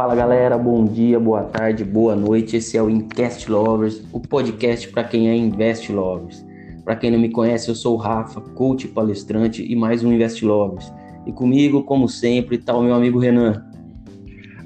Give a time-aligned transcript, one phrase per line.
[0.00, 2.56] Fala galera, bom dia, boa tarde, boa noite.
[2.56, 6.42] Esse é o Incast Lovers, o podcast para quem é Invest Lovers.
[6.86, 10.42] Para quem não me conhece, eu sou o Rafa, coach palestrante e mais um Invest
[10.42, 10.90] Lovers.
[11.26, 13.62] E comigo, como sempre, está o meu amigo Renan.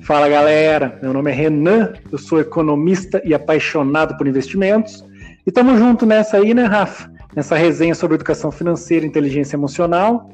[0.05, 5.05] Fala galera, meu nome é Renan, eu sou economista e apaixonado por investimentos.
[5.45, 7.11] E estamos junto nessa aí, né, Rafa?
[7.35, 10.31] Nessa resenha sobre educação financeira e inteligência emocional.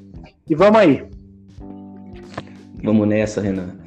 [0.46, 1.02] E vamos aí.
[2.84, 3.80] Vamos nessa, Renan.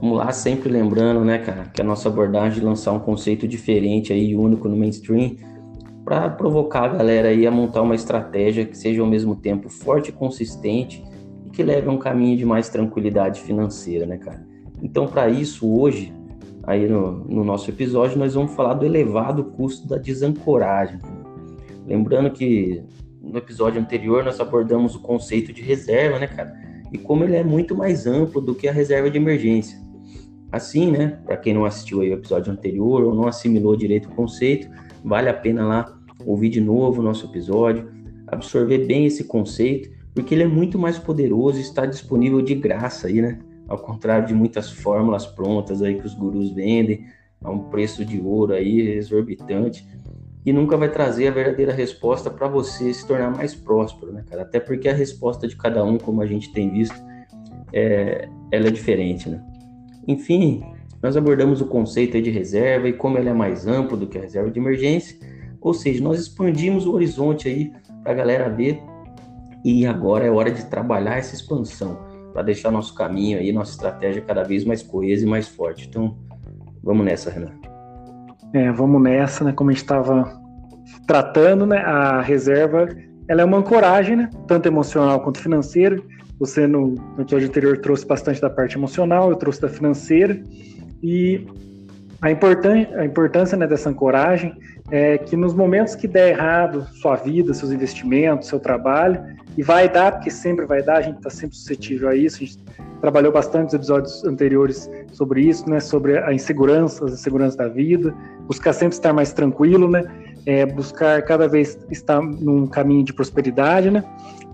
[0.00, 4.14] Vamos lá, sempre lembrando, né, cara, que a nossa abordagem é lançar um conceito diferente
[4.14, 5.36] aí, único no mainstream,
[6.06, 10.08] para provocar a galera aí a montar uma estratégia que seja ao mesmo tempo forte
[10.08, 11.04] e consistente
[11.46, 14.42] e que leve a um caminho de mais tranquilidade financeira, né, cara?
[14.82, 16.14] Então, para isso, hoje,
[16.62, 20.98] aí no, no, nosso episódio, nós vamos falar do elevado custo da desancoragem.
[21.86, 22.82] Lembrando que
[23.20, 26.54] no episódio anterior nós abordamos o conceito de reserva, né, cara?
[26.90, 29.89] E como ele é muito mais amplo do que a reserva de emergência.
[30.52, 34.14] Assim, né, para quem não assistiu aí o episódio anterior ou não assimilou direito o
[34.14, 34.68] conceito,
[35.04, 37.90] vale a pena lá ouvir de novo o nosso episódio,
[38.26, 43.06] absorver bem esse conceito, porque ele é muito mais poderoso e está disponível de graça
[43.06, 43.38] aí, né?
[43.68, 47.06] Ao contrário de muitas fórmulas prontas aí que os gurus vendem
[47.42, 49.86] a um preço de ouro aí exorbitante
[50.44, 54.42] e nunca vai trazer a verdadeira resposta para você se tornar mais próspero, né, cara?
[54.42, 56.96] Até porque a resposta de cada um, como a gente tem visto,
[57.72, 59.44] é, ela é diferente, né?
[60.06, 60.62] Enfim,
[61.02, 64.22] nós abordamos o conceito de reserva e como ele é mais amplo do que a
[64.22, 65.18] reserva de emergência,
[65.60, 68.82] ou seja, nós expandimos o horizonte aí para a galera ver
[69.64, 71.98] e agora é hora de trabalhar essa expansão
[72.32, 75.88] para deixar nosso caminho aí, nossa estratégia cada vez mais coesa e mais forte.
[75.88, 76.16] Então,
[76.82, 77.52] vamos nessa, Renan.
[78.52, 79.52] É, vamos nessa, né?
[79.52, 80.40] Como a gente estava
[81.06, 81.78] tratando, né?
[81.78, 82.88] A reserva,
[83.28, 84.30] ela é uma ancoragem, né?
[84.46, 85.96] Tanto emocional quanto financeira.
[86.40, 90.42] Você no, no episódio anterior trouxe bastante da parte emocional, eu trouxe da financeira.
[91.02, 91.46] E
[92.20, 94.54] a, importân a importância né, dessa ancoragem
[94.90, 99.22] é que nos momentos que der errado sua vida, seus investimentos, seu trabalho,
[99.56, 102.40] e vai dar, porque sempre vai dar, a gente está sempre suscetível a isso, a
[102.40, 102.58] gente
[103.00, 108.14] trabalhou bastante nos episódios anteriores sobre isso, né, sobre a insegurança, a insegurança da vida,
[108.46, 110.02] buscar sempre estar mais tranquilo, né,
[110.46, 114.02] é, buscar cada vez estar num caminho de prosperidade, né,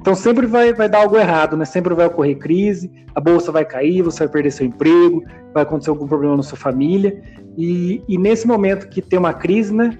[0.06, 1.64] então sempre vai, vai dar algo errado, né?
[1.64, 5.90] Sempre vai ocorrer crise, a bolsa vai cair, você vai perder seu emprego, vai acontecer
[5.90, 7.20] algum problema na sua família.
[7.58, 9.98] E, e nesse momento que tem uma crise, né?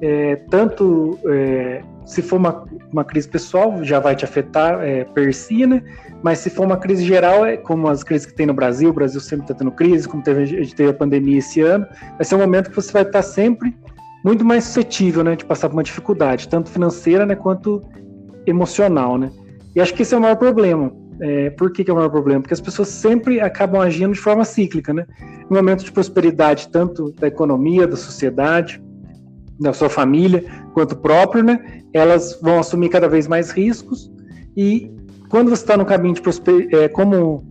[0.00, 5.32] É, tanto é, se for uma, uma crise pessoal, já vai te afetar é, per
[5.32, 5.84] si, né?
[6.20, 8.92] Mas se for uma crise geral, é como as crises que tem no Brasil, o
[8.92, 11.86] Brasil sempre está tendo crise, como teve, a gente teve a pandemia esse ano,
[12.16, 13.72] vai ser um momento que você vai estar sempre
[14.24, 17.84] muito mais suscetível, né, de passar por uma dificuldade, tanto financeira, né, quanto
[18.46, 19.30] emocional, né?
[19.74, 20.92] E acho que esse é o maior problema.
[21.20, 22.40] É, por que, que, é o maior problema?
[22.40, 25.06] Porque as pessoas sempre acabam agindo de forma cíclica, né?
[25.48, 28.82] No momento de prosperidade, tanto da economia, da sociedade,
[29.58, 31.82] da sua família, quanto próprio, né?
[31.92, 34.10] Elas vão assumir cada vez mais riscos
[34.56, 34.90] e
[35.28, 37.44] quando você está no caminho de prosperidade, é, como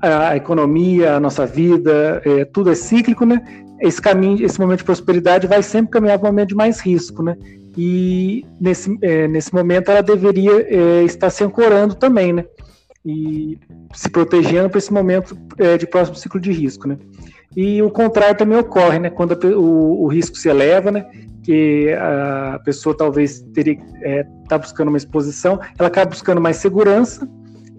[0.00, 3.42] a economia, a nossa vida, é, tudo é cíclico, né?
[3.80, 7.22] Esse caminho, esse momento de prosperidade vai sempre caminhar para um momento de mais risco,
[7.22, 7.36] né?
[7.76, 12.44] E nesse, é, nesse momento ela deveria é, estar se ancorando também, né?
[13.04, 13.58] E
[13.94, 16.98] se protegendo para esse momento é, de próximo ciclo de risco, né?
[17.56, 19.10] E o contrário também ocorre, né?
[19.10, 21.04] Quando a, o, o, risco se eleva, né?
[21.42, 27.28] Que a pessoa talvez teria é, tá buscando uma exposição, ela acaba buscando mais segurança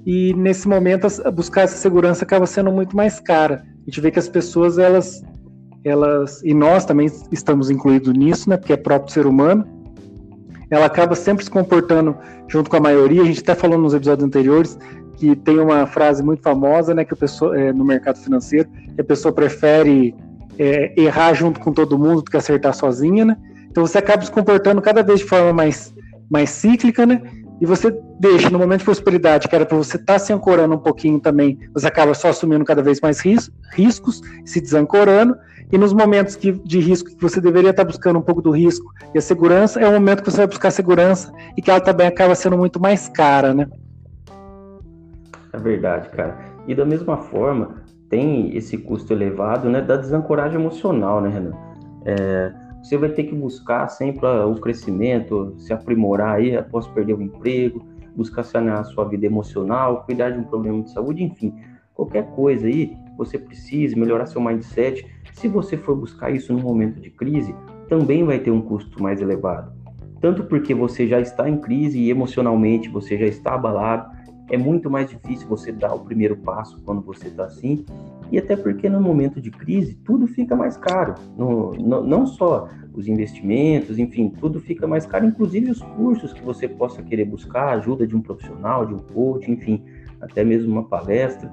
[0.06, 3.64] e nesse momento buscar essa segurança acaba sendo muito mais cara.
[3.82, 5.22] A gente vê que as pessoas elas
[5.86, 8.58] elas e nós também estamos incluídos nisso, né?
[8.58, 9.83] Porque é próprio ser humano
[10.74, 12.18] ela acaba sempre se comportando
[12.48, 13.22] junto com a maioria.
[13.22, 14.78] A gente até falou nos episódios anteriores
[15.16, 19.00] que tem uma frase muito famosa, né, que a pessoa é, no mercado financeiro, que
[19.00, 20.16] a pessoa prefere
[20.58, 23.38] é, errar junto com todo mundo do que acertar sozinha, né?
[23.70, 25.94] Então você acaba se comportando cada vez de forma mais
[26.30, 27.22] mais cíclica, né?
[27.64, 30.76] E você deixa no momento de prosperidade, que era para você estar tá se ancorando
[30.76, 35.34] um pouquinho também, você acaba só assumindo cada vez mais ris riscos, se desancorando,
[35.72, 38.94] e nos momentos que, de risco que você deveria estar buscando um pouco do risco
[39.16, 42.06] e a segurança, é o momento que você vai buscar segurança e que ela também
[42.06, 43.66] acaba sendo muito mais cara, né?
[45.54, 46.38] É verdade, cara.
[46.68, 47.76] E da mesma forma,
[48.10, 51.54] tem esse custo elevado né, da desancoragem emocional, né, Renan?
[52.04, 52.52] É,
[52.84, 57.82] você vai ter que buscar sempre o crescimento, se aprimorar aí após perder o emprego,
[58.14, 61.56] buscar sanear a sua vida emocional, cuidar de um problema de saúde, enfim,
[61.94, 65.08] qualquer coisa aí você precise melhorar seu mindset.
[65.32, 67.56] Se você for buscar isso no momento de crise,
[67.88, 69.72] também vai ter um custo mais elevado.
[70.20, 74.13] Tanto porque você já está em crise e emocionalmente você já está abalado,
[74.50, 77.86] é muito mais difícil você dar o primeiro passo quando você está assim,
[78.32, 82.68] e até porque no momento de crise tudo fica mais caro, no, no, não só
[82.94, 87.78] os investimentos, enfim, tudo fica mais caro, inclusive os cursos que você possa querer buscar,
[87.78, 89.84] ajuda de um profissional, de um coach, enfim,
[90.22, 91.52] até mesmo uma palestra,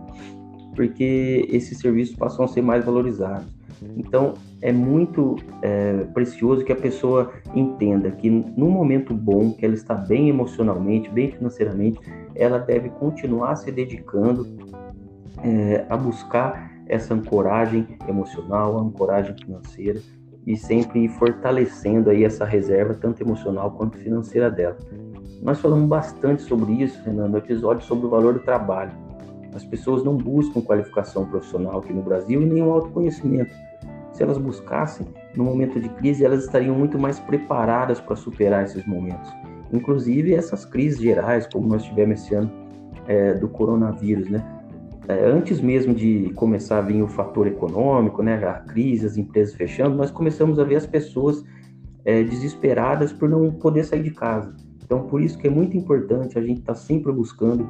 [0.74, 3.60] porque esses serviços passam a ser mais valorizados.
[3.96, 9.74] Então, é muito é, precioso que a pessoa entenda que no momento bom, que ela
[9.74, 11.98] está bem emocionalmente, bem financeiramente,
[12.34, 14.46] ela deve continuar se dedicando
[15.42, 20.00] é, a buscar essa ancoragem emocional, a ancoragem financeira
[20.46, 24.76] e sempre fortalecendo aí essa reserva, tanto emocional quanto financeira dela.
[25.42, 28.92] Nós falamos bastante sobre isso, Renan, no episódio sobre o valor do trabalho.
[29.54, 33.54] As pessoas não buscam qualificação profissional aqui no Brasil e o autoconhecimento
[34.20, 38.84] se elas buscassem, no momento de crise, elas estariam muito mais preparadas para superar esses
[38.84, 39.32] momentos.
[39.72, 42.50] Inclusive essas crises gerais, como nós tivemos esse ano
[43.06, 44.44] é, do coronavírus, né?
[45.08, 49.54] É, antes mesmo de começar a vir o fator econômico, né, a crise, as empresas
[49.54, 51.44] fechando, nós começamos a ver as pessoas
[52.04, 54.54] é, desesperadas por não poder sair de casa.
[54.84, 57.68] Então, por isso que é muito importante a gente estar tá sempre buscando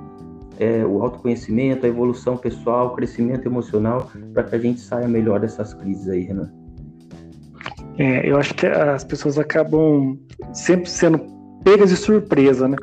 [0.58, 5.41] é, o autoconhecimento, a evolução pessoal, o crescimento emocional, para que a gente saia melhor
[5.41, 6.53] dessas crises aí, Renan.
[7.99, 10.19] É, eu acho que as pessoas acabam
[10.53, 11.19] sempre sendo
[11.65, 12.77] pegas de surpresa, né?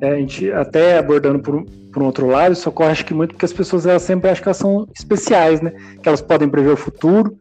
[0.00, 3.30] É, a gente até abordando por, por um outro lado, isso ocorre acho que muito
[3.30, 5.72] porque as pessoas elas sempre acham que elas são especiais, né?
[6.02, 7.38] Que elas podem prever o futuro.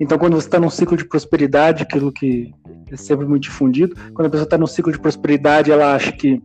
[0.00, 2.52] Então, quando você está num ciclo de prosperidade, aquilo que
[2.90, 6.42] é sempre muito difundido, quando a pessoa está num ciclo de prosperidade, ela acha que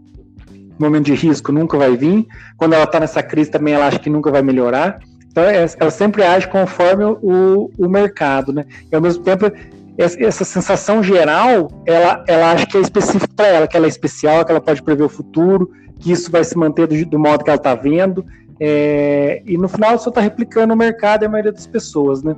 [0.79, 2.27] momento de risco nunca vai vir.
[2.55, 4.99] Quando ela está nessa crise também ela acha que nunca vai melhorar.
[5.29, 8.65] Então é, ela sempre age conforme o, o mercado, né?
[8.91, 9.51] E ao mesmo tempo
[9.97, 14.45] essa sensação geral, ela, ela acha que é específica para ela, que ela é especial,
[14.45, 17.49] que ela pode prever o futuro, que isso vai se manter do, do modo que
[17.49, 18.23] ela está vendo.
[18.59, 22.35] É, e no final só está replicando o mercado e a maioria das pessoas, né?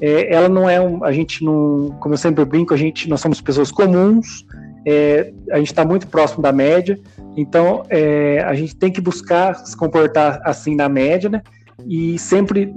[0.00, 3.20] É, ela não é um, a gente não, como eu sempre brinco, a gente nós
[3.20, 4.44] somos pessoas comuns,
[4.86, 6.98] é, a gente está muito próximo da média,
[7.36, 11.42] então é, a gente tem que buscar se comportar assim na média, né?
[11.86, 12.72] E sempre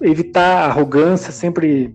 [0.00, 1.94] evitar arrogância, sempre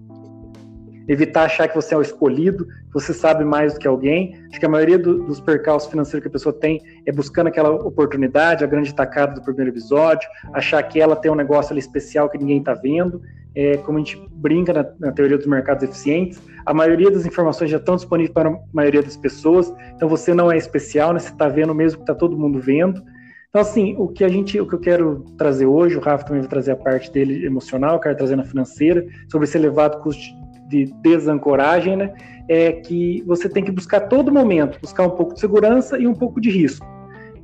[1.08, 4.36] evitar achar que você é o escolhido, que você sabe mais do que alguém.
[4.50, 7.70] Acho que a maioria do, dos percalços financeiros que a pessoa tem é buscando aquela
[7.70, 12.30] oportunidade, a grande tacada do primeiro episódio, achar que ela tem um negócio ali especial
[12.30, 13.22] que ninguém está vendo
[13.58, 17.72] é, como a gente brinca na, na, teoria dos mercados eficientes, a maioria das informações
[17.72, 21.18] já estão disponíveis para a maioria das pessoas, então você não é especial, né?
[21.18, 23.02] Você está vendo mesmo que está todo mundo vendo.
[23.50, 26.42] Então, assim, o que a gente, o que eu quero trazer hoje, o Rafa também
[26.42, 30.22] vai trazer a parte dele emocional, eu quero trazer na financeira, sobre esse elevado custo
[30.68, 32.14] de desancoragem, né?
[32.50, 36.14] É que você tem que buscar todo momento, buscar um pouco de segurança e um
[36.14, 36.86] pouco de risco.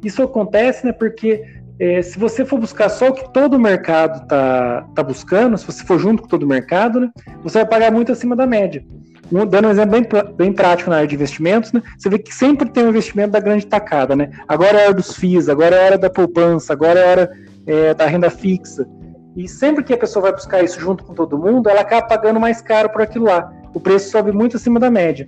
[0.03, 0.91] Isso acontece, né?
[0.91, 1.43] Porque
[1.79, 5.65] é, se você for buscar só o que todo o mercado está tá buscando, se
[5.65, 7.11] você for junto com todo o mercado, né,
[7.41, 8.83] você vai pagar muito acima da média.
[9.31, 12.33] Um, dando um exemplo bem, bem prático na área de investimentos, né, você vê que
[12.33, 14.15] sempre tem um investimento da grande tacada.
[14.15, 14.29] Né?
[14.47, 17.31] Agora é hora dos FIIs, agora é hora da poupança, agora é hora
[17.65, 18.87] é, da renda fixa.
[19.35, 22.39] E sempre que a pessoa vai buscar isso junto com todo mundo, ela acaba pagando
[22.39, 23.51] mais caro por aquilo lá.
[23.73, 25.27] O preço sobe muito acima da média.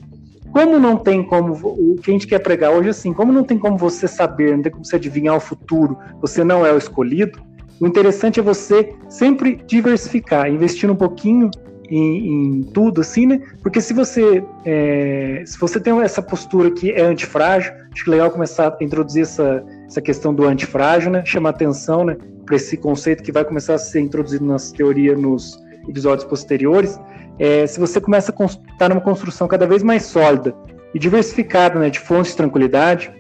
[0.52, 3.44] Como não tem como, o que a gente quer pregar hoje é assim, como não
[3.44, 6.78] tem como você saber, não tem como você adivinhar o futuro, você não é o
[6.78, 7.42] escolhido,
[7.80, 11.52] o interessante é você sempre diversificar, investir um pouquinho
[11.90, 13.42] em, em tudo, assim, né?
[13.62, 18.14] Porque se você, é, se você tem essa postura que é antifrágil, acho que é
[18.14, 21.24] legal começar a introduzir essa, essa questão do antifrágil, né?
[21.26, 22.18] Chamar atenção, né?
[22.46, 27.00] Para esse conceito que vai começar a ser introduzido nas teorias nos episódios posteriores,
[27.38, 30.56] é, se você começa a estar tá numa construção cada vez mais sólida
[30.94, 33.12] e diversificada né, de fontes de tranquilidade,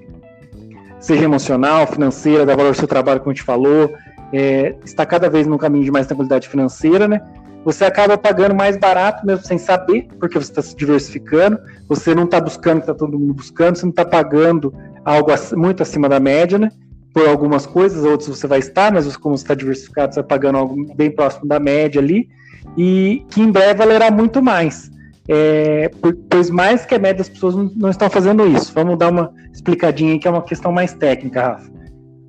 [1.00, 3.94] seja emocional, financeira, dar valor ao seu trabalho, como a gente falou,
[4.34, 7.22] é, está cada vez no caminho de mais tranquilidade financeira, né?
[7.64, 12.26] Você acaba pagando mais barato mesmo sem saber, porque você está se diversificando, você não
[12.26, 14.74] está buscando o que está todo mundo buscando, você não está pagando
[15.06, 16.72] algo muito acima da média, né?
[17.14, 20.58] Por algumas coisas, outras você vai estar, mas como você está diversificado, você está pagando
[20.58, 22.28] algo bem próximo da média ali
[22.76, 24.92] e que em breve valerá muito mais.
[25.28, 25.90] É,
[26.30, 28.72] pois mais que a média das pessoas não, estão fazendo isso.
[28.74, 31.76] Vamos dar uma explicadinha que é uma questão mais técnica, Rafa.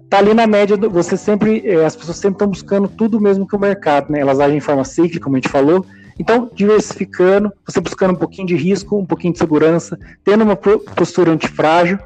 [0.08, 3.56] Tá ali na média, você sempre, é, as pessoas sempre estão buscando tudo mesmo que
[3.56, 4.20] o mercado, né?
[4.20, 5.84] Elas agem em forma cíclica, como a gente falou.
[6.18, 11.32] Então, diversificando, você buscando um pouquinho de risco, um pouquinho de segurança, tendo uma postura
[11.32, 11.98] antifrágil.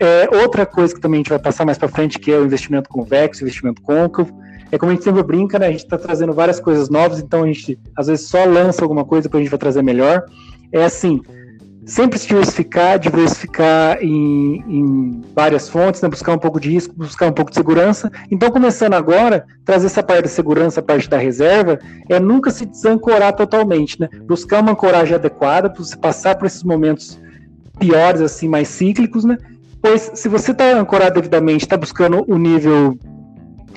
[0.00, 2.44] É, outra coisa que também a gente vai passar mais para frente, que é o
[2.44, 5.66] investimento convexo, investimento côncavo é como a gente sempre brinca, né?
[5.66, 9.04] A gente está trazendo várias coisas novas, então a gente às vezes só lança alguma
[9.04, 10.24] coisa para a gente vai trazer melhor.
[10.72, 11.22] É assim,
[11.84, 16.08] sempre se diversificar, diversificar em, em várias fontes, né?
[16.08, 18.10] buscar um pouco de risco, buscar um pouco de segurança.
[18.30, 21.78] Então, começando agora, trazer essa parte da segurança, a parte da reserva,
[22.08, 24.08] é nunca se desancorar totalmente, né?
[24.26, 27.20] Buscar uma ancoragem adequada para você passar por esses momentos
[27.78, 29.38] piores, assim, mais cíclicos, né?
[29.86, 32.98] Pois se você está ancorado devidamente, está buscando o nível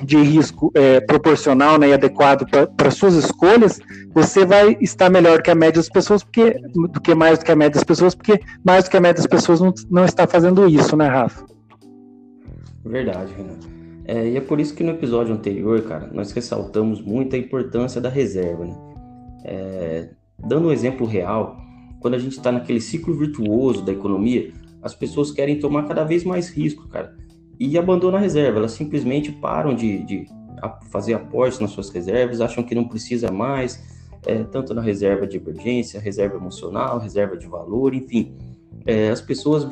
[0.02, 2.44] de risco é, proporcional né, e adequado
[2.76, 3.78] para suas escolhas,
[4.12, 7.52] você vai estar melhor que a média das pessoas, porque, do que mais do que
[7.52, 10.26] a média das pessoas, porque mais do que a média das pessoas não, não está
[10.26, 11.46] fazendo isso, né, Rafa?
[12.84, 13.68] Verdade, Renato.
[14.04, 18.00] É, e é por isso que no episódio anterior, cara, nós ressaltamos muito a importância
[18.00, 18.64] da reserva.
[18.64, 18.76] Né?
[19.44, 20.08] É,
[20.44, 21.56] dando um exemplo real,
[22.00, 24.50] quando a gente está naquele ciclo virtuoso da economia,
[24.82, 27.14] as pessoas querem tomar cada vez mais risco, cara
[27.60, 28.58] e abandonam a reserva.
[28.58, 30.26] Elas simplesmente param de, de
[30.90, 35.36] fazer aportes nas suas reservas, acham que não precisa mais, é, tanto na reserva de
[35.36, 38.34] emergência, reserva emocional, reserva de valor, enfim.
[38.86, 39.68] É, as pessoas,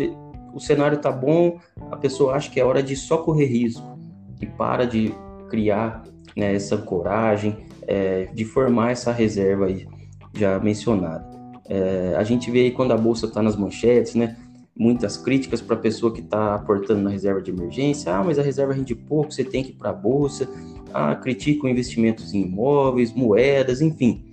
[0.52, 1.58] o cenário tá bom,
[1.90, 3.98] a pessoa acha que é hora de só correr risco
[4.40, 5.14] e para de
[5.48, 6.04] criar
[6.36, 9.88] né, essa coragem, é, de formar essa reserva aí
[10.34, 11.26] já mencionada.
[11.66, 14.36] É, a gente vê aí quando a bolsa está nas manchetes, né?
[14.78, 18.14] Muitas críticas para a pessoa que está aportando na reserva de emergência.
[18.14, 20.48] Ah, mas a reserva rende pouco, você tem que ir para a bolsa.
[20.94, 24.24] Ah, criticam investimentos em imóveis, moedas, enfim.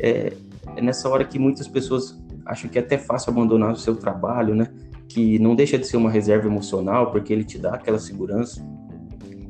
[0.00, 0.32] É,
[0.76, 4.54] é, nessa hora que muitas pessoas acham que é até fácil abandonar o seu trabalho,
[4.54, 4.68] né?
[5.08, 8.66] Que não deixa de ser uma reserva emocional, porque ele te dá aquela segurança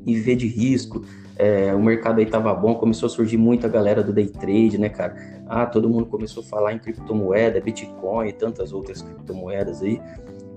[0.07, 1.03] e viver de risco.
[1.37, 4.89] É, o mercado aí tava bom, começou a surgir muita galera do day trade, né,
[4.89, 5.17] cara?
[5.49, 10.01] Ah, todo mundo começou a falar em criptomoeda, Bitcoin e tantas outras criptomoedas aí.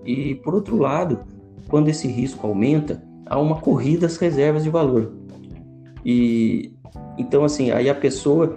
[0.08, 1.20] E, por outro lado,
[1.68, 5.12] quando esse risco aumenta, há uma corrida às reservas de valor.
[6.06, 6.72] E
[7.18, 8.56] então, assim, aí a pessoa,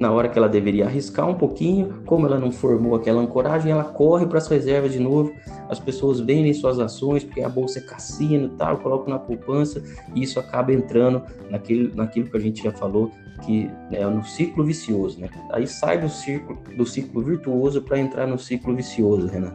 [0.00, 3.84] na hora que ela deveria arriscar um pouquinho, como ela não formou aquela ancoragem, ela
[3.84, 5.32] corre para as reservas de novo.
[5.68, 9.82] As pessoas vendem suas ações porque a bolsa é cassino e tal, colocam na poupança
[10.14, 13.10] e isso acaba entrando naquilo, naquilo que a gente já falou,
[13.44, 15.28] que é no ciclo vicioso, né?
[15.52, 19.54] Aí sai do ciclo, do ciclo virtuoso para entrar no ciclo vicioso, Renan.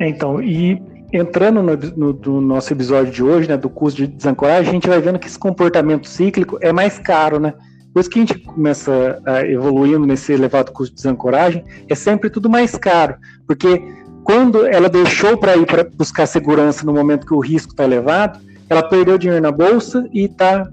[0.00, 0.80] Então, e
[1.12, 4.88] entrando no, no, no, nosso episódio de hoje, né, do custo de desancoragem, a gente
[4.88, 7.54] vai vendo que esse comportamento cíclico é mais caro, né?
[7.86, 12.48] Depois que a gente começa a evoluindo nesse elevado custo de desancoragem, é sempre tudo
[12.48, 13.82] mais caro, porque
[14.24, 18.40] quando ela deixou para ir para buscar segurança no momento que o risco está elevado,
[18.70, 20.70] ela perdeu dinheiro na bolsa e está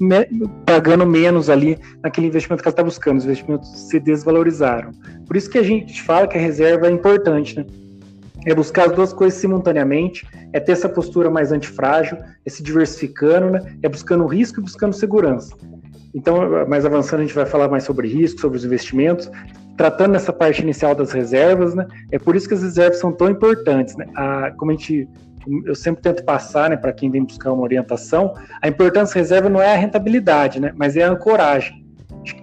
[0.00, 0.26] me,
[0.64, 3.18] pagando menos ali naquele investimento que ela está buscando.
[3.18, 4.92] Os investimentos se desvalorizaram.
[5.26, 7.66] Por isso que a gente fala que a reserva é importante, né?
[8.46, 13.50] É buscar as duas coisas simultaneamente, é ter essa postura mais antifrágil, é se diversificando,
[13.50, 13.76] né?
[13.82, 15.56] é buscando risco e buscando segurança.
[16.14, 19.30] Então, mais avançando, a gente vai falar mais sobre risco, sobre os investimentos,
[19.76, 21.86] tratando nessa parte inicial das reservas, né?
[22.10, 24.06] É por isso que as reservas são tão importantes, né?
[24.14, 25.08] A, como a gente,
[25.64, 29.48] eu sempre tento passar, né, para quem vem buscar uma orientação, a importância da reserva
[29.48, 30.72] não é a rentabilidade, né?
[30.76, 31.82] Mas é a ancoragem.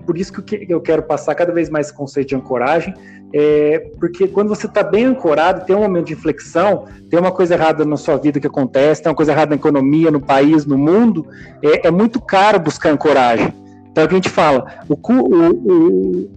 [0.06, 2.94] Por isso que eu quero passar cada vez mais esse conceito de ancoragem,
[3.34, 7.54] é, porque quando você está bem ancorado, tem um momento de inflexão, tem uma coisa
[7.54, 10.78] errada na sua vida que acontece, tem uma coisa errada na economia, no país, no
[10.78, 11.26] mundo,
[11.64, 13.54] é, é muito caro buscar ancoragem.
[13.92, 16.30] Então, é o que a gente fala, o, o, o,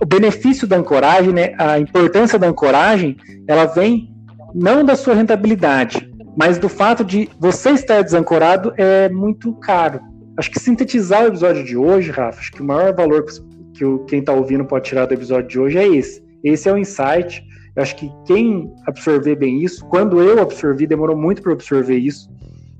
[0.00, 3.16] o benefício da ancoragem, né, a importância da ancoragem,
[3.48, 4.10] ela vem
[4.54, 10.00] não da sua rentabilidade, mas do fato de você estar desancorado é muito caro.
[10.38, 14.20] Acho que sintetizar o episódio de hoje, Rafa, acho que o maior valor que quem
[14.20, 17.44] está ouvindo pode tirar do episódio de hoje é esse esse é o insight.
[17.74, 22.30] Eu acho que quem absorver bem isso, quando eu absorvi, demorou muito para absorver isso.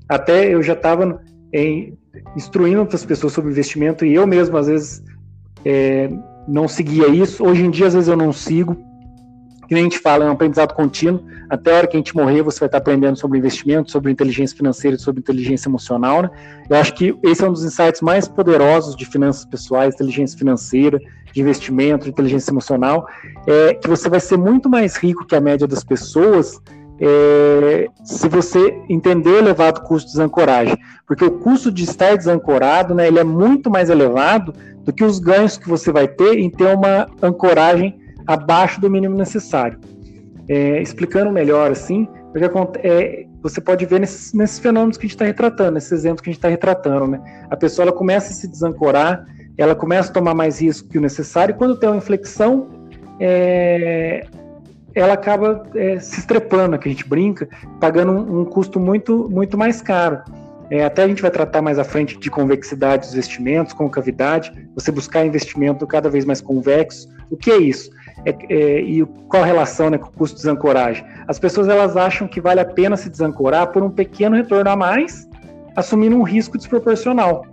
[0.09, 1.21] Até eu já estava
[2.35, 5.03] instruindo outras pessoas sobre investimento e eu mesmo, às vezes,
[5.63, 6.09] é,
[6.47, 7.45] não seguia isso.
[7.45, 8.75] Hoje em dia, às vezes, eu não sigo
[9.67, 11.23] que a gente fala, é um aprendizado contínuo.
[11.49, 14.55] Até a hora que a gente morrer, você vai estar aprendendo sobre investimento, sobre inteligência
[14.55, 16.21] financeira e sobre inteligência emocional.
[16.21, 16.29] Né?
[16.69, 20.99] Eu acho que esse é um dos insights mais poderosos de finanças pessoais, inteligência financeira,
[21.33, 23.07] de investimento, de inteligência emocional,
[23.45, 26.59] é que você vai ser muito mais rico que a média das pessoas
[26.99, 30.77] é, se você entender o elevado custo de desancoragem.
[31.05, 35.19] Porque o custo de estar desancorado, né, ele é muito mais elevado do que os
[35.19, 39.79] ganhos que você vai ter em ter uma ancoragem abaixo do mínimo necessário.
[40.49, 42.45] É, explicando melhor assim, porque
[42.87, 46.29] é, você pode ver nesses, nesses, fenômenos que a gente está retratando, nesses exemplos que
[46.29, 47.07] a gente está retratando.
[47.07, 47.45] Né?
[47.49, 49.25] A pessoa ela começa a se desancorar,
[49.57, 52.67] ela começa a tomar mais risco que o necessário, e quando tem uma inflexão,
[53.19, 54.25] é,
[54.93, 57.47] ela acaba é, se estrepando, que a gente brinca,
[57.79, 60.21] pagando um, um custo muito, muito mais caro.
[60.69, 64.91] É, até a gente vai tratar mais à frente de convexidade dos investimentos, concavidade, você
[64.91, 67.07] buscar investimento cada vez mais convexo.
[67.29, 67.89] O que é isso?
[68.27, 71.05] É, é, e qual a relação né, com o custo de desancoragem?
[71.27, 74.75] As pessoas elas acham que vale a pena se desancorar por um pequeno retorno a
[74.75, 75.29] mais,
[75.75, 77.45] assumindo um risco desproporcional.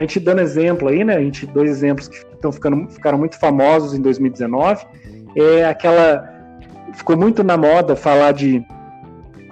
[0.00, 1.16] A gente dando exemplo aí, né?
[1.16, 4.86] A gente dois exemplos que estão ficando, ficaram muito famosos em 2019
[5.36, 6.28] é aquela
[6.94, 8.64] ficou muito na moda falar de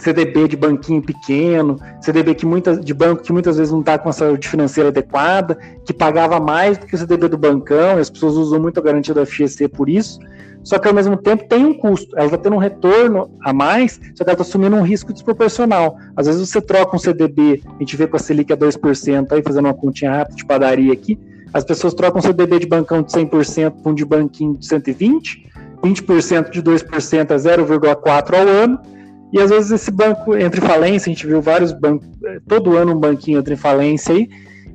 [0.01, 4.09] CDB de banquinho pequeno, CDB que muitas, de banco que muitas vezes não está com
[4.09, 8.11] a saúde financeira adequada, que pagava mais do que o CDB do bancão, e as
[8.11, 10.19] pessoas usam muito a garantia do FGC por isso,
[10.63, 14.01] só que ao mesmo tempo tem um custo, ela está tendo um retorno a mais,
[14.15, 15.97] só que ela está assumindo um risco desproporcional.
[16.15, 19.43] Às vezes você troca um CDB, a gente vê com a Selic a 2%, aí
[19.43, 21.19] fazendo uma continha rápida de padaria aqui,
[21.53, 25.51] as pessoas trocam um CDB de bancão de 100% para um de banquinho de 120%,
[25.83, 28.79] 20% de 2% a 0,4% ao ano,
[29.33, 32.77] e às vezes esse banco entra em falência, a gente viu vários bancos, eh, todo
[32.77, 34.29] ano um banquinho entra em falência aí,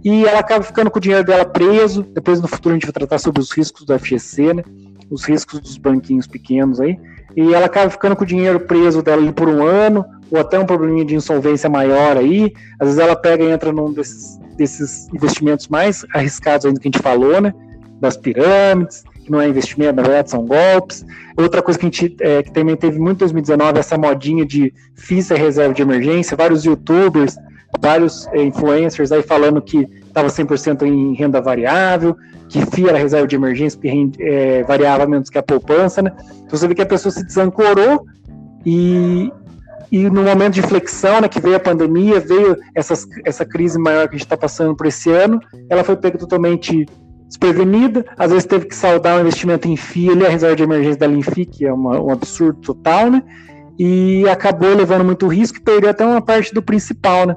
[0.06, 2.04] e ela acaba ficando com o dinheiro dela preso.
[2.04, 4.64] Depois no futuro a gente vai tratar sobre os riscos do FGC, né?
[5.10, 6.96] Os riscos dos banquinhos pequenos aí.
[7.36, 10.60] E ela acaba ficando com o dinheiro preso dela ali por um ano, ou até
[10.60, 12.54] um probleminha de insolvência maior aí.
[12.80, 16.92] Às vezes ela pega e entra num desses, desses investimentos mais arriscados ainda que a
[16.92, 17.52] gente falou, né?
[18.00, 21.06] Das pirâmides que não é investimento, na verdade são golpes.
[21.36, 24.74] Outra coisa que a gente é, que também teve muito em 2019, essa modinha de
[24.96, 27.36] FIS é reserva de emergência, vários youtubers,
[27.80, 32.16] vários é, influencers aí falando que estava 100% em renda variável,
[32.48, 36.12] que FIA era reserva de emergência, que é, variava menos que a poupança, né?
[36.46, 38.06] Então você vê que a pessoa se desancorou
[38.66, 39.32] e,
[39.92, 44.08] e no momento de flexão, né, que veio a pandemia, veio essas, essa crise maior
[44.08, 45.40] que a gente está passando por esse ano,
[45.70, 46.86] ela foi pega totalmente
[47.28, 51.08] desprevenida, às vezes teve que saldar um investimento em FII, a reserva de emergência da
[51.08, 53.24] Linfi, que é uma, um absurdo total, né?
[53.78, 57.36] E acabou levando muito risco e perdeu até uma parte do principal, né?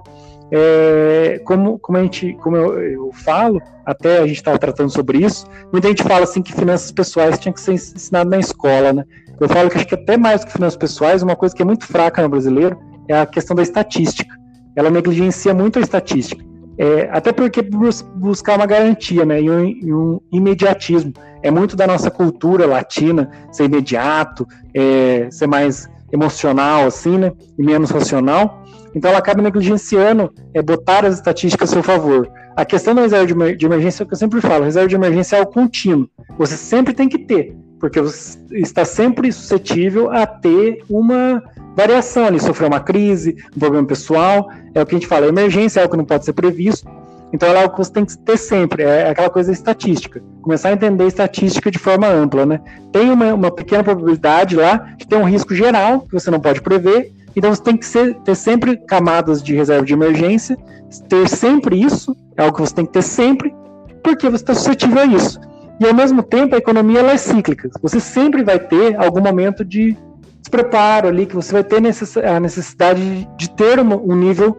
[0.50, 5.18] É, como, como, a gente, como eu, eu falo, até a gente estava tratando sobre
[5.18, 9.04] isso, muita gente fala assim que finanças pessoais tinha que ser ensinado na escola, né?
[9.40, 11.86] Eu falo que acho que até mais que finanças pessoais, uma coisa que é muito
[11.86, 12.78] fraca no brasileiro
[13.08, 14.34] é a questão da estatística.
[14.74, 16.47] Ela negligencia muito a estatística.
[16.78, 21.12] É, até porque bus buscar uma garantia, né, e um, e um, imediatismo.
[21.42, 27.62] É muito da nossa cultura latina ser imediato, é, ser mais emocional, assim, né, e
[27.62, 28.62] menos racional.
[28.94, 32.30] Então ela acaba negligenciando é, botar as estatísticas a seu favor.
[32.56, 35.36] A questão da reserva de, emergência é o que eu sempre falo, reserva de emergência
[35.36, 36.08] é algo contínuo.
[36.38, 41.42] Você sempre tem que ter, porque você está sempre suscetível a ter uma
[41.78, 45.78] variação ali, sofreu uma crise, um problema pessoal, é o que a gente fala, emergência
[45.78, 46.90] é algo que não pode ser previsto,
[47.32, 50.72] então é algo que você tem que ter sempre, é aquela coisa estatística, começar a
[50.72, 52.60] entender estatística de forma ampla, né?
[52.90, 56.60] Tem uma, uma pequena probabilidade lá de ter um risco geral que você não pode
[56.62, 60.58] prever, então você tem que ser, ter sempre camadas de reserva de emergência,
[61.08, 63.54] ter sempre isso, é algo que você tem que ter sempre,
[64.02, 65.38] porque você está suscetível a isso.
[65.80, 67.70] E ao mesmo tempo a economia ela é cíclica.
[67.80, 69.96] Você sempre vai ter algum momento de
[70.40, 74.58] despreparo ali, que você vai ter a necessidade de ter um nível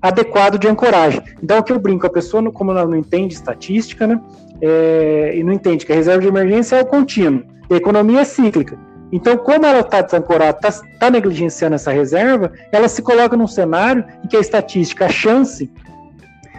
[0.00, 1.22] adequado de ancoragem.
[1.42, 4.20] Então, o que eu brinco, a pessoa, como ela não entende estatística, né,
[4.60, 8.24] é, e não entende que a reserva de emergência é o contínuo, a economia é
[8.24, 8.78] cíclica.
[9.10, 14.04] Então, como ela está desancorada, está tá negligenciando essa reserva, ela se coloca num cenário
[14.22, 15.70] em que a estatística, a chance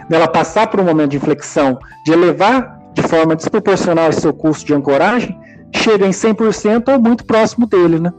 [0.10, 4.66] dela passar por um momento de inflexão, de elevar de forma desproporcional esse seu custo
[4.66, 5.38] de ancoragem,
[5.76, 8.14] chega em 100% ou muito próximo dele, né?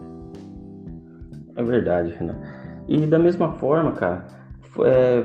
[1.57, 2.37] É verdade, Renan.
[2.87, 4.27] E da mesma forma, cara,
[4.81, 5.25] é,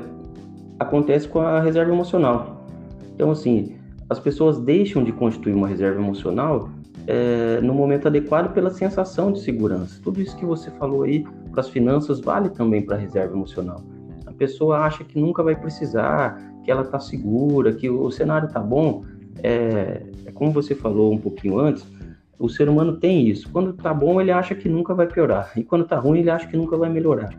[0.78, 2.66] acontece com a reserva emocional.
[3.14, 3.76] Então, assim,
[4.08, 6.70] as pessoas deixam de constituir uma reserva emocional
[7.06, 10.00] é, no momento adequado pela sensação de segurança.
[10.02, 13.82] Tudo isso que você falou aí para as finanças vale também para a reserva emocional.
[14.26, 18.60] A pessoa acha que nunca vai precisar, que ela está segura, que o cenário está
[18.60, 19.04] bom.
[19.42, 21.86] É, é como você falou um pouquinho antes,
[22.42, 23.48] o ser humano tem isso.
[23.50, 25.52] Quando tá bom, ele acha que nunca vai piorar.
[25.56, 27.32] E quando tá ruim, ele acha que nunca vai melhorar.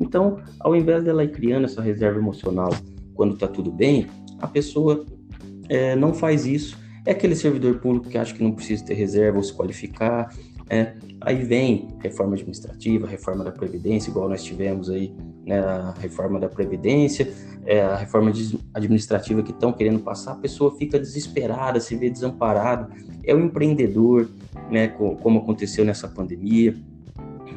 [0.00, 2.70] Então, ao invés dela ir criando essa reserva emocional
[3.14, 4.08] quando tá tudo bem,
[4.40, 5.06] a pessoa
[5.68, 6.76] é, não faz isso.
[7.06, 10.34] É aquele servidor público que acha que não precisa ter reserva ou se qualificar.
[10.70, 10.92] É.
[11.20, 15.12] Aí vem reforma administrativa, reforma da Previdência, igual nós tivemos aí,
[15.44, 17.30] né, a reforma da Previdência,
[17.66, 18.32] é, a reforma
[18.72, 22.88] administrativa que estão querendo passar, a pessoa fica desesperada, se vê desamparada.
[23.24, 24.30] É o empreendedor,
[24.70, 26.74] né, como aconteceu nessa pandemia,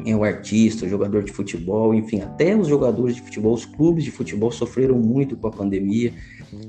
[0.06, 4.04] é o artista, o jogador de futebol, enfim, até os jogadores de futebol, os clubes
[4.04, 6.12] de futebol sofreram muito com a pandemia.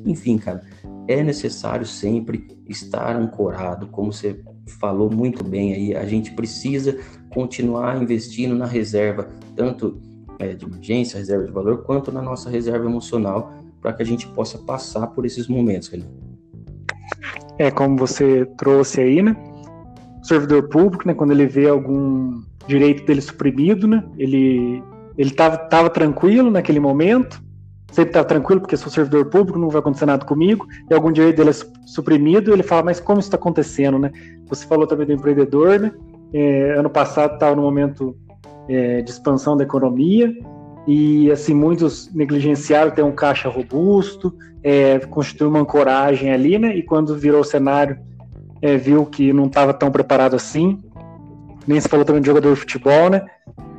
[0.04, 0.62] Enfim, cara,
[1.08, 6.98] é necessário sempre estar ancorado, como você falou muito bem aí, a gente precisa
[7.30, 10.00] continuar investindo na reserva, tanto
[10.38, 14.26] é, de emergência, reserva de valor, quanto na nossa reserva emocional, para que a gente
[14.28, 16.06] possa passar por esses momentos, Renan.
[17.58, 19.36] É como você trouxe aí, né?
[20.24, 24.82] servidor público, né, quando ele vê algum direito dele suprimido, né, ele
[25.16, 27.40] ele tava tranquilo naquele momento,
[27.94, 31.36] sempre estava tranquilo porque sou servidor público, não vai acontecer nada comigo, e algum direito
[31.36, 34.10] dele é suprimido, ele fala, mas como isso está acontecendo, né?
[34.48, 35.92] Você falou também do empreendedor, né?
[36.32, 38.16] É, ano passado estava no momento
[38.68, 40.34] é, de expansão da economia,
[40.88, 46.76] e assim muitos negligenciaram ter um caixa robusto, é, constituir uma ancoragem ali, né?
[46.76, 47.96] E quando virou o cenário,
[48.60, 50.82] é, viu que não estava tão preparado assim.
[51.64, 53.24] Nem se falou também de jogador de futebol, né?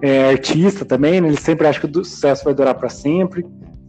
[0.01, 1.27] É, artista também, né?
[1.27, 3.45] ele sempre acha que o sucesso vai durar para sempre.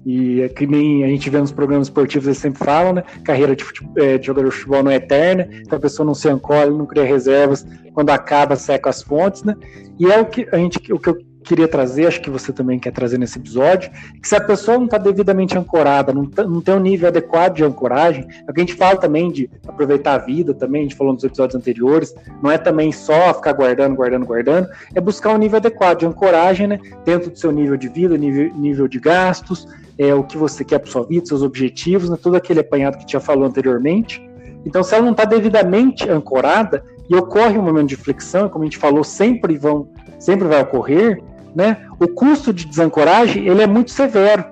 [0.06, 3.02] E é que nem a gente vê nos programas esportivos, eles sempre falam, né?
[3.24, 6.14] Carreira de, futebol, é, de jogador de futebol não é eterna, então a pessoa não
[6.14, 9.56] se ancora, não cria reservas, quando acaba, seca as fontes, né?
[9.98, 12.78] E é o que a gente, o que eu queria trazer, acho que você também
[12.78, 16.60] quer trazer nesse episódio, que se a pessoa não está devidamente ancorada, não, tá, não
[16.60, 20.18] tem um nível adequado de ancoragem, é que a gente fala também de aproveitar a
[20.18, 24.26] vida, também a gente falou nos episódios anteriores, não é também só ficar guardando, guardando,
[24.26, 28.16] guardando, é buscar um nível adequado de ancoragem, né, dentro do seu nível de vida,
[28.18, 32.18] nível, nível de gastos, é o que você quer para sua vida, seus objetivos, né,
[32.20, 34.20] todo aquele apanhado que já falou anteriormente.
[34.64, 38.66] Então, se ela não está devidamente ancorada e ocorre um momento de flexão, como a
[38.66, 41.22] gente falou, sempre vão, sempre vai ocorrer,
[41.56, 41.78] né?
[41.98, 44.44] O custo de desancoragem ele é muito severo.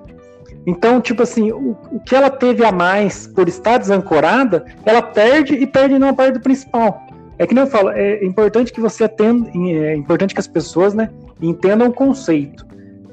[0.65, 5.53] Então, tipo assim, o, o que ela teve a mais por estar desancorada, ela perde
[5.53, 7.05] e perde não a parte do principal.
[7.37, 10.95] É que nem eu falo, é importante que você atenda, é importante que as pessoas,
[10.95, 12.65] né, entendam o conceito.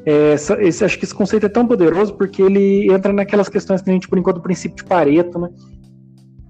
[0.06, 3.90] É, esse, acho que esse conceito é tão poderoso porque ele entra naquelas questões que
[3.90, 5.50] a gente brincou do princípio de Pareto, né?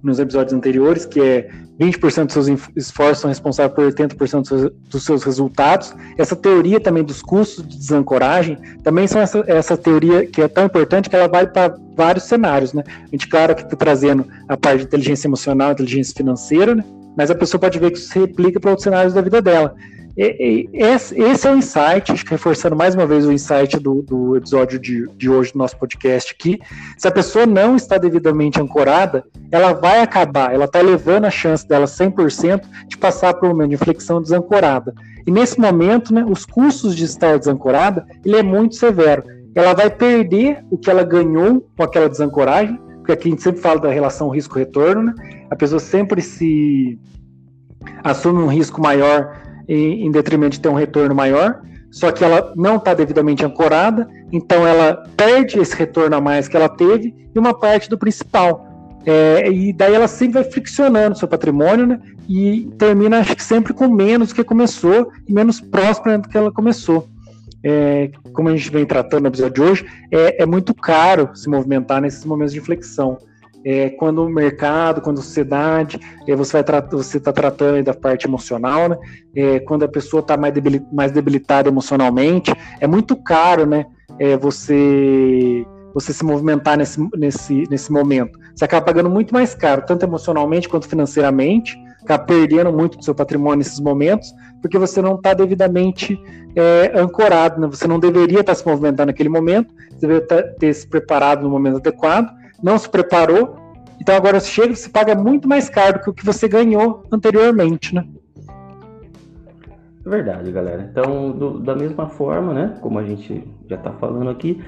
[0.02, 1.48] Nos episódios anteriores, que é
[1.80, 5.94] 20% dos seus esforços são responsáveis por 80% dos seus resultados.
[6.18, 10.64] Essa teoria também dos custos de desancoragem, também são essa, essa teoria que é tão
[10.64, 12.82] importante que ela vai para vários cenários, né?
[12.86, 16.84] A gente, claro, que está trazendo a parte de inteligência emocional, inteligência financeira, né?
[17.16, 19.74] Mas a pessoa pode ver que isso se replica para outros cenários da vida dela
[20.16, 25.30] esse é o insight, reforçando mais uma vez o insight do, do episódio de, de
[25.30, 26.60] hoje do nosso podcast aqui.
[26.98, 31.66] Se a pessoa não está devidamente ancorada, ela vai acabar, ela está levando a chance
[31.66, 34.94] dela 100% de passar por um momento de inflexão desancorada.
[35.26, 39.24] E nesse momento, né, os custos de estar desancorada, ele é muito severo.
[39.54, 43.60] Ela vai perder o que ela ganhou com aquela desancoragem, porque aqui a gente sempre
[43.60, 45.14] fala da relação risco-retorno, né?
[45.50, 46.98] A pessoa sempre se
[48.02, 52.76] assume um risco maior em, detrimento de ter um retorno maior, só que ela não
[52.76, 57.58] está devidamente ancorada, então ela perde esse retorno a mais que ela teve e uma
[57.58, 58.68] parte do principal.
[59.04, 62.00] É, e daí ela sempre vai friccionando seu patrimônio, né?
[62.28, 66.36] E termina, acho que sempre com menos do que começou e menos próspera do que
[66.36, 67.08] ela começou.
[67.64, 71.48] É, como a gente vem tratando no episódio de hoje, é, é muito caro se
[71.48, 73.18] movimentar nesses momentos de inflexão
[73.64, 78.98] é, quando o mercado, quando a sociedade, é, você está tratando da parte emocional, né?
[79.34, 80.54] É, quando a pessoa está mais,
[80.92, 83.86] mais debilitada emocionalmente, é muito caro, né?
[84.18, 88.38] É, você você se movimentar nesse, nesse, nesse momento.
[88.54, 93.14] Você acaba pagando muito mais caro, tanto emocionalmente quanto financeiramente, acaba perdendo muito do seu
[93.14, 96.18] patrimônio nesses momentos, porque você não está devidamente
[96.56, 97.66] é, ancorado, né?
[97.66, 101.42] Você não deveria estar tá se movimentando naquele momento, você deveria tá, ter se preparado
[101.42, 103.56] no momento adequado, não se preparou,
[104.00, 107.04] então agora chega e se paga muito mais caro do que o que você ganhou
[107.10, 108.06] anteriormente, né?
[110.04, 110.88] É verdade, galera.
[110.90, 114.62] Então, do, da mesma forma, né, como a gente já está falando aqui,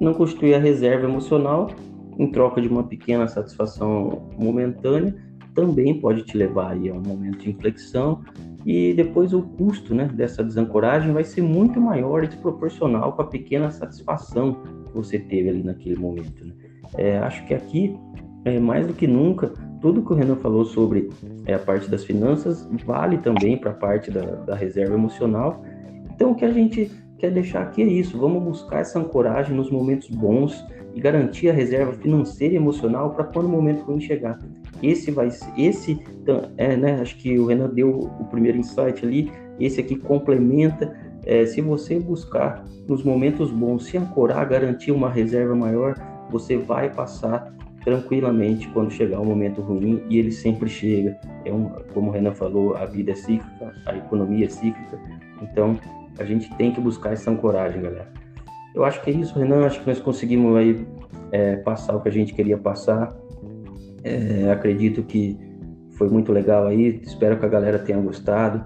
[0.00, 1.70] não constituir a reserva emocional
[2.18, 5.14] em troca de uma pequena satisfação momentânea
[5.56, 8.22] também pode te levar aí a um momento de inflexão
[8.64, 13.26] e depois o custo né, dessa desancoragem vai ser muito maior e desproporcional com a
[13.26, 16.44] pequena satisfação que você teve ali naquele momento.
[16.44, 16.52] Né?
[16.96, 17.98] É, acho que aqui,
[18.44, 21.10] é, mais do que nunca, tudo que o Renan falou sobre
[21.44, 25.62] é, a parte das finanças vale também para a parte da, da reserva emocional.
[26.14, 29.70] Então, o que a gente quer deixar aqui é isso: vamos buscar essa ancoragem nos
[29.70, 34.38] momentos bons e garantir a reserva financeira e emocional para quando o momento ruim chegar.
[34.82, 35.98] Esse vai, esse,
[36.56, 37.00] é, né?
[37.00, 39.30] Acho que o Renan deu o primeiro insight ali.
[39.60, 40.94] Esse aqui complementa.
[41.24, 45.94] É, se você buscar nos momentos bons se ancorar, garantir uma reserva maior,
[46.30, 47.52] você vai passar
[47.84, 51.16] tranquilamente quando chegar um momento ruim e ele sempre chega.
[51.44, 54.98] É um, como o Renan falou, a vida é cíclica, a economia é cíclica,
[55.40, 55.78] então
[56.18, 58.08] a gente tem que buscar essa ancoragem, galera.
[58.74, 59.64] Eu acho que é isso, Renan.
[59.64, 60.86] Acho que nós conseguimos aí
[61.30, 63.16] é, passar o que a gente queria passar.
[64.02, 65.38] É, acredito que
[65.92, 67.00] foi muito legal aí.
[67.02, 68.64] Espero que a galera tenha gostado.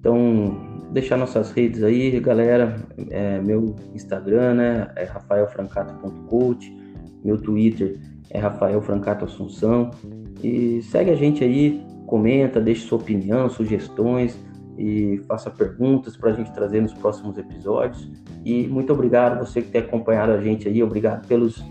[0.00, 2.76] Então, deixar nossas redes aí, galera.
[3.10, 4.90] É, meu Instagram, né?
[4.96, 6.83] É rafaelfrancato.coach
[7.24, 7.98] meu Twitter
[8.30, 9.90] é Rafael Francato Assunção.
[10.42, 14.38] E segue a gente aí, comenta, deixe sua opinião, sugestões
[14.76, 18.10] e faça perguntas para a gente trazer nos próximos episódios.
[18.44, 21.64] E muito obrigado você que tem acompanhado a gente aí, obrigado pelos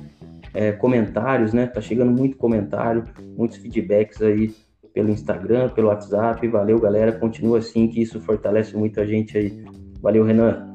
[0.53, 1.67] é, comentários, né?
[1.67, 3.03] Tá chegando muito comentário,
[3.37, 4.53] muitos feedbacks aí
[4.93, 6.47] pelo Instagram, pelo WhatsApp.
[6.47, 7.11] Valeu, galera.
[7.11, 9.63] Continua assim, que isso fortalece muito a gente aí.
[10.01, 10.69] Valeu, Renan.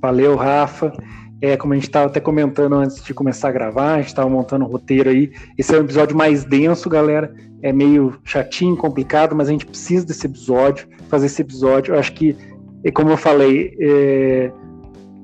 [0.00, 0.92] Valeu, Rafa.
[1.40, 4.28] É, como a gente estava até comentando antes de começar a gravar, a gente estava
[4.28, 5.30] montando o um roteiro aí.
[5.56, 7.32] Esse é um episódio mais denso, galera.
[7.62, 11.94] É meio chatinho, complicado, mas a gente precisa desse episódio, fazer esse episódio.
[11.94, 12.36] Eu acho que,
[12.92, 14.52] como eu falei, é,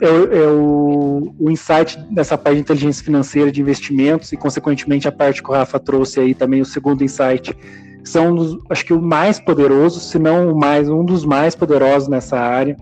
[0.01, 5.13] é, é o, o, insight dessa parte de inteligência financeira, de investimentos e, consequentemente, a
[5.13, 7.57] parte que o Rafa trouxe aí também, o segundo insight,
[8.05, 12.39] são, acho que, o mais poderoso, se não o mais, um dos mais poderosos nessa
[12.39, 12.77] área.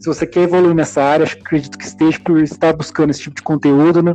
[0.00, 3.42] Se você quer evoluir nessa área, acredito que esteja por estar buscando esse tipo de
[3.42, 4.14] conteúdo, né?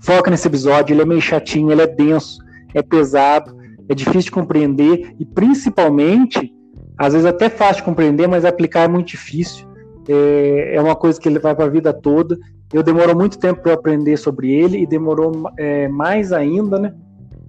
[0.00, 2.38] Foca nesse episódio, ele é meio chatinho, ele é denso,
[2.74, 3.56] é pesado,
[3.88, 6.52] é difícil de compreender e principalmente,
[6.98, 9.66] às vezes até fácil de compreender, mas aplicar é muito difícil.
[10.08, 12.36] É, é uma coisa que ele vai para a vida toda.
[12.72, 16.92] Eu demorou muito tempo para aprender sobre ele e demorou é, mais ainda, né,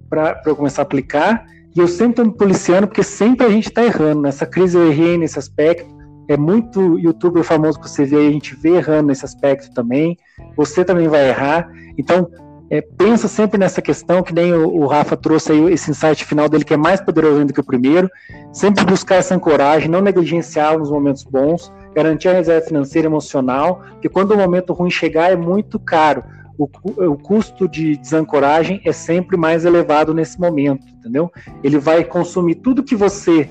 [0.08, 1.46] para eu começar a aplicar.
[1.74, 4.22] E eu sempre estou me policiando porque sempre a gente está errando.
[4.22, 5.97] Nessa crise eu errei nesse aspecto
[6.28, 10.16] é muito youtuber famoso que você vê, a gente vê errando nesse aspecto também.
[10.54, 11.68] Você também vai errar.
[11.96, 12.30] Então,
[12.70, 16.46] é, pensa sempre nessa questão, que nem o, o, Rafa trouxe aí esse insight final
[16.48, 18.10] dele, que é mais poderoso ainda que o primeiro.
[18.52, 24.08] Sempre buscar essa ancoragem, não negligenciar nos momentos bons, garantir a reserva financeira emocional, porque
[24.10, 26.22] quando o momento ruim chegar é muito caro.
[26.58, 26.68] O,
[27.12, 31.30] o custo de desancoragem é sempre mais elevado nesse momento, entendeu?
[31.62, 33.48] Ele vai consumir tudo que você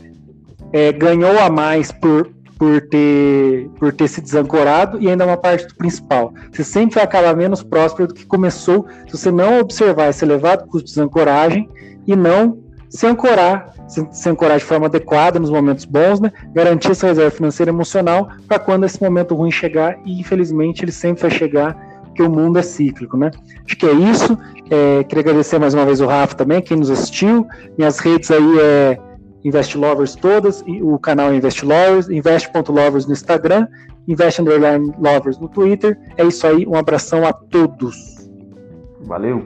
[0.72, 5.68] é, ganhou a mais por, por ter, por ter se desancorado e ainda uma parte
[5.68, 6.34] do principal.
[6.52, 10.68] Você sempre vai acabar menos próspero do que começou se você não observar esse elevado
[10.68, 11.70] custo de desancoragem
[12.06, 16.32] e não se ancorar, se, se ancorar de forma adequada nos momentos bons, né?
[16.54, 21.24] Garantir essa reserva financeira emocional para quando esse momento ruim chegar, e infelizmente ele sempre
[21.24, 23.30] vai chegar, porque o mundo é cíclico, né?
[23.66, 24.38] Acho que é isso.
[24.70, 27.46] É, queria agradecer mais uma vez o Rafa também, quem nos assistiu.
[27.78, 28.98] Minhas redes aí é
[29.44, 33.68] Invest Lovers todas, o canal Invest Lovers, invest.lovers no Instagram,
[34.08, 35.98] Invest Lovers no Twitter.
[36.18, 38.30] É isso aí, um abração a todos.
[39.02, 39.44] Valeu!